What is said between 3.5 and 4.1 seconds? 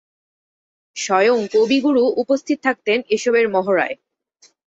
মহড়ায়।